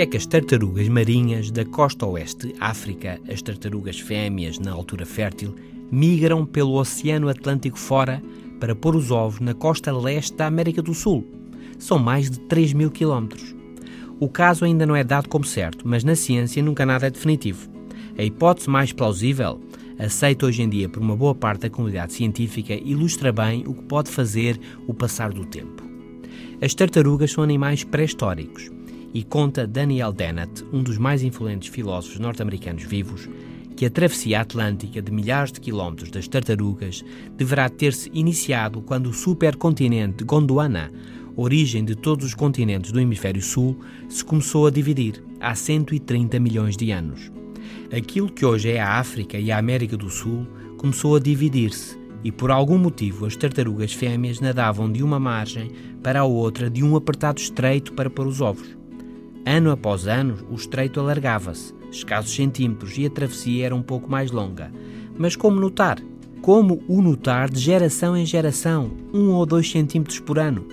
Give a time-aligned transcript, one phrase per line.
[0.00, 5.54] é que as tartarugas marinhas da costa oeste África, as tartarugas fêmeas na altura fértil,
[5.92, 8.22] migram pelo Oceano Atlântico fora
[8.58, 11.26] para pôr os ovos na costa leste da América do Sul.
[11.78, 13.54] São mais de 3 mil quilómetros.
[14.18, 17.68] O caso ainda não é dado como certo, mas na ciência nunca nada é definitivo.
[18.16, 19.60] A hipótese mais plausível,
[19.98, 23.82] aceita hoje em dia por uma boa parte da comunidade científica, ilustra bem o que
[23.82, 25.82] pode fazer o passar do tempo.
[26.62, 28.70] As tartarugas são animais pré-históricos
[29.12, 33.28] e conta Daniel Dennett, um dos mais influentes filósofos norte-americanos vivos,
[33.76, 37.04] que a travessia atlântica de milhares de quilómetros das tartarugas
[37.36, 40.92] deverá ter-se iniciado quando o supercontinente Gondwana,
[41.36, 46.76] origem de todos os continentes do hemisfério sul, se começou a dividir há 130 milhões
[46.76, 47.32] de anos.
[47.90, 52.30] Aquilo que hoje é a África e a América do Sul começou a dividir-se e
[52.30, 55.70] por algum motivo as tartarugas fêmeas nadavam de uma margem
[56.02, 58.79] para a outra de um apertado estreito para pôr os ovos.
[59.46, 64.30] Ano após ano, o estreito alargava-se, escassos centímetros, e a travessia era um pouco mais
[64.30, 64.70] longa.
[65.16, 65.98] Mas como notar?
[66.42, 70.66] Como o notar de geração em geração, um ou dois centímetros por ano?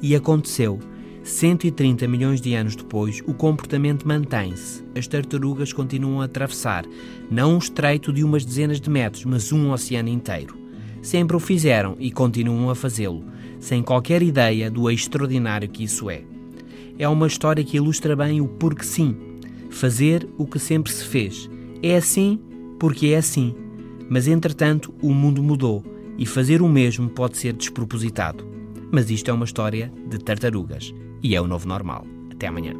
[0.00, 0.78] E aconteceu.
[1.22, 4.84] 130 milhões de anos depois, o comportamento mantém-se.
[4.94, 6.84] As tartarugas continuam a atravessar,
[7.30, 10.56] não um estreito de umas dezenas de metros, mas um oceano inteiro.
[11.00, 13.24] Sempre o fizeram e continuam a fazê-lo,
[13.58, 16.33] sem qualquer ideia do extraordinário que isso é.
[16.98, 19.16] É uma história que ilustra bem o porque sim.
[19.70, 21.50] Fazer o que sempre se fez.
[21.82, 22.40] É assim
[22.78, 23.54] porque é assim.
[24.08, 25.82] Mas entretanto, o mundo mudou
[26.16, 28.46] e fazer o mesmo pode ser despropositado.
[28.92, 32.06] Mas isto é uma história de tartarugas e é o novo normal.
[32.30, 32.74] Até amanhã.